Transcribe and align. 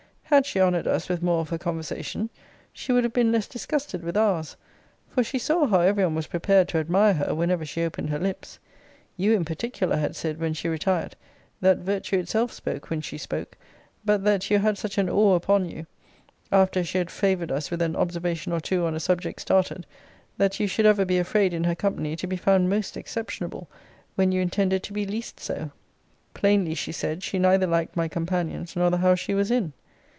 Had 0.33 0.45
she 0.45 0.61
honoured 0.61 0.87
us 0.87 1.09
with 1.09 1.21
more 1.21 1.41
of 1.41 1.49
her 1.49 1.57
conversation, 1.57 2.29
she 2.71 2.93
would 2.93 3.03
have 3.03 3.11
been 3.11 3.33
less 3.33 3.49
disgusted 3.49 4.01
with 4.01 4.15
ours; 4.15 4.55
for 5.09 5.25
she 5.25 5.37
saw 5.37 5.67
how 5.67 5.81
every 5.81 6.05
one 6.05 6.15
was 6.15 6.27
prepared 6.27 6.69
to 6.69 6.77
admire 6.77 7.15
her, 7.15 7.35
whenever 7.35 7.65
she 7.65 7.83
opened 7.83 8.09
her 8.09 8.17
lips. 8.17 8.57
You, 9.17 9.33
in 9.33 9.43
particular, 9.43 9.97
had 9.97 10.15
said, 10.15 10.39
when 10.39 10.53
she 10.53 10.69
retired, 10.69 11.17
that 11.59 11.79
virtue 11.79 12.15
itself 12.17 12.53
spoke 12.53 12.89
when 12.89 13.01
she 13.01 13.17
spoke, 13.17 13.57
but 14.05 14.23
that 14.23 14.49
you 14.49 14.59
had 14.59 14.77
such 14.77 14.97
an 14.97 15.09
awe 15.09 15.35
upon 15.35 15.65
you, 15.69 15.85
after 16.49 16.81
she 16.81 16.97
had 16.99 17.11
favoured 17.11 17.51
us 17.51 17.69
with 17.69 17.81
an 17.81 17.97
observation 17.97 18.53
or 18.53 18.61
two 18.61 18.85
on 18.85 18.95
a 18.95 19.01
subject 19.01 19.41
started, 19.41 19.85
that 20.37 20.61
you 20.61 20.65
should 20.65 20.85
ever 20.85 21.03
be 21.03 21.17
afraid 21.17 21.53
in 21.53 21.65
her 21.65 21.75
company 21.75 22.15
to 22.15 22.25
be 22.25 22.37
found 22.37 22.69
most 22.69 22.95
exceptionable, 22.95 23.69
when 24.15 24.31
you 24.31 24.41
intended 24.41 24.81
to 24.83 24.93
be 24.93 25.05
least 25.05 25.41
so.' 25.41 25.71
Plainly, 26.33 26.73
she 26.73 26.93
said, 26.93 27.21
she 27.21 27.37
neither 27.37 27.67
liked 27.67 27.97
my 27.97 28.07
companions 28.07 28.77
nor 28.77 28.89
the 28.89 28.99
house 28.99 29.19
she 29.19 29.33
was 29.33 29.51
in. 29.51 29.73